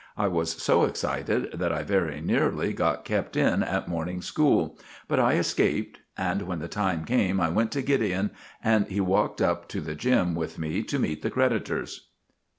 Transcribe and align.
I 0.17 0.27
was 0.29 0.53
so 0.53 0.85
excited 0.85 1.51
that 1.53 1.71
I 1.71 1.83
very 1.83 2.21
nearly 2.21 2.73
got 2.73 3.05
kept 3.05 3.35
in 3.35 3.61
at 3.61 3.87
morning 3.87 4.23
school, 4.23 4.79
but 5.07 5.19
I 5.19 5.33
escaped; 5.33 5.99
and 6.17 6.41
when 6.47 6.57
the 6.57 6.67
time 6.67 7.05
came 7.05 7.39
I 7.39 7.49
went 7.49 7.71
to 7.73 7.83
Gideon, 7.83 8.31
and 8.63 8.87
he 8.87 8.99
walked 8.99 9.43
up 9.43 9.67
to 9.67 9.79
the 9.79 9.93
gym. 9.93 10.33
with 10.33 10.57
me 10.57 10.81
to 10.81 10.97
meet 10.97 11.21
the 11.21 11.29
creditors. 11.29 12.07